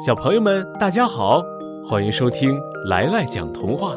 [0.00, 1.42] 小朋友们，大家好，
[1.84, 2.56] 欢迎收听
[2.86, 3.96] 来来讲童话。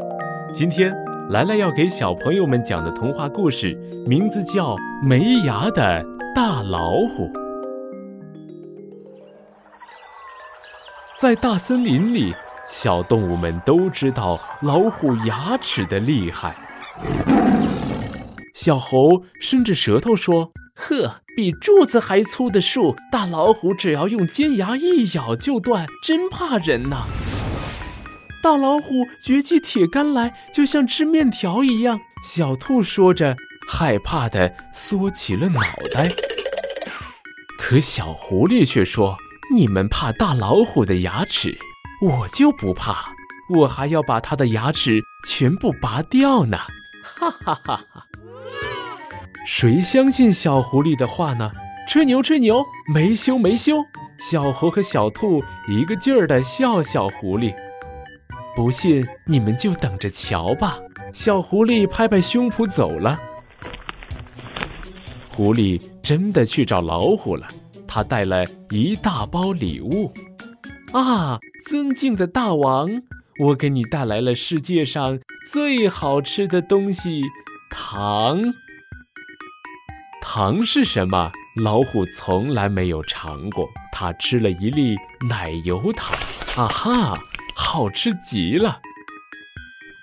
[0.51, 0.92] 今天
[1.29, 3.76] 来来要给小朋友们讲的童话故事，
[4.08, 6.04] 名字叫《没牙的
[6.34, 7.28] 大老虎》。
[11.16, 12.33] 在大森林里，
[12.68, 16.55] 小动物们都知道老虎牙齿的厉害。
[18.55, 27.05] 小猴伸着舌头说：“呵，比柱子还粗的树，大老虎只要用尖牙一咬就断，真怕人呐！”
[28.44, 31.99] 大老虎举起铁杆来，就像吃面条一样。
[32.23, 33.36] 小兔说着，
[33.67, 35.62] 害怕的缩起了脑
[35.94, 36.12] 袋。
[37.58, 39.16] 可小狐狸却说
[39.53, 41.58] ：“你们怕大老虎的牙齿，
[42.02, 43.13] 我就不怕，
[43.53, 46.58] 我还要把它的牙齿全部拔掉呢！”
[47.03, 48.05] 哈哈哈哈！
[49.45, 51.52] 谁相信小狐狸的话呢？
[51.88, 52.63] 吹牛吹牛，
[52.94, 53.84] 没羞没羞！
[54.20, 57.54] 小猴和小兔一个劲儿的笑小狐狸。
[58.55, 60.78] 不信你们就等着瞧吧！
[61.11, 63.20] 小狐狸拍拍胸脯走了。
[65.30, 67.48] 狐狸真的去找老虎了，
[67.88, 70.14] 他带了一大包礼物。
[70.94, 72.89] 啊，尊敬的大王，
[73.39, 77.23] 我给你带来了世界上最好吃的东西——
[77.72, 78.53] 糖。
[80.33, 81.29] 糖是什么？
[81.61, 83.67] 老虎从来没有尝过。
[83.91, 84.95] 它吃了一粒
[85.27, 86.17] 奶油糖。
[86.55, 87.19] 啊哈！
[87.53, 88.79] 好吃极了，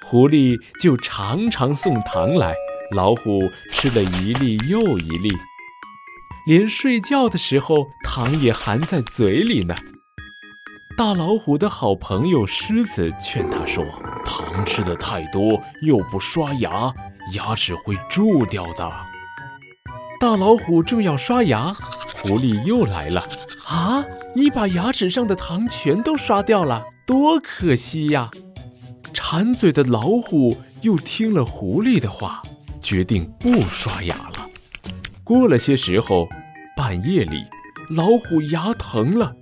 [0.04, 2.54] 狐狸就常常送糖来，
[2.94, 3.40] 老虎
[3.72, 5.32] 吃了一粒又一粒，
[6.46, 9.74] 连睡觉的时候糖也含在嘴里呢。
[10.98, 13.82] 大老虎的好朋友狮子劝他说
[14.26, 16.92] ：“糖吃的太多，又不刷牙，
[17.34, 18.92] 牙齿会蛀掉的。”
[20.20, 21.72] 大老虎正要刷牙，
[22.16, 23.24] 狐狸又来了
[23.66, 28.28] ：“啊，你把牙齿上的糖全都刷掉了。”多可惜呀！
[29.14, 32.42] 馋嘴的老虎又听了狐狸的话，
[32.82, 34.46] 决定不刷牙了。
[35.22, 36.28] 过了些时候，
[36.76, 37.44] 半夜里，
[37.90, 39.32] 老虎牙疼了，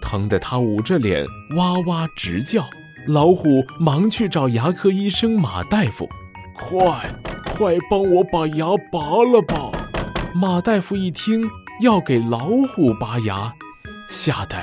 [0.00, 1.26] 疼得它捂着脸
[1.56, 2.64] 哇哇直叫。
[3.08, 6.08] 老虎忙去找牙科医生马大夫
[6.54, 7.12] ：“快，
[7.46, 9.72] 快帮我把牙拔了吧！”
[10.34, 13.52] 马大夫一听要给老虎拔牙，
[14.08, 14.56] 吓得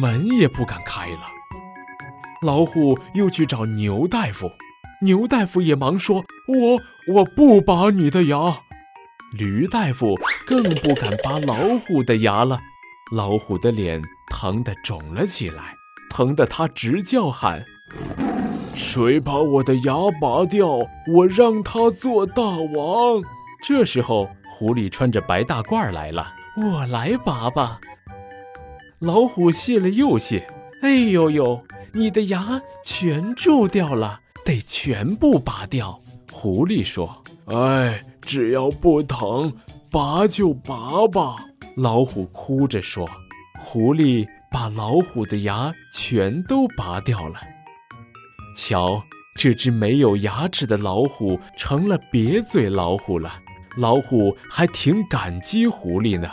[0.00, 1.20] 门也不敢开了。
[2.42, 4.50] 老虎又去找牛大夫，
[5.02, 8.58] 牛大夫也忙说：“我我不拔你的牙。”
[9.38, 12.58] 驴大夫更不敢拔老虎的牙了。
[13.12, 15.72] 老虎的脸疼得肿了起来，
[16.10, 17.64] 疼得他直叫喊
[18.74, 20.80] ：“谁把我的牙拔掉，
[21.14, 23.22] 我让他做大王！”
[23.64, 24.28] 这时候，
[24.58, 27.78] 狐狸穿着白大褂来了：“我来拔吧。”
[29.00, 30.48] 老虎谢了又谢
[30.80, 31.62] ：“哎呦呦！”
[31.92, 36.00] 你的牙全蛀掉了，得全部拔掉。
[36.32, 37.22] 狐狸说
[37.52, 39.52] ：“哎，只要不疼，
[39.90, 41.36] 拔就拔吧。”
[41.76, 43.06] 老虎哭着说
[43.60, 47.38] ：“狐狸把老虎的牙全都拔掉了。
[48.56, 49.02] 瞧，
[49.34, 53.38] 这只没有牙齿的老虎成了瘪嘴老虎了。
[53.76, 56.30] 老虎还挺感激狐狸呢。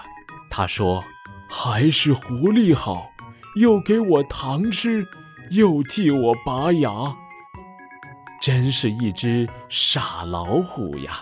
[0.50, 1.04] 他说
[1.50, 3.10] ：‘还是狐狸好，
[3.56, 5.06] 又给我糖吃。’”
[5.52, 6.90] 又替我拔牙，
[8.42, 11.20] 真是一只傻老虎呀！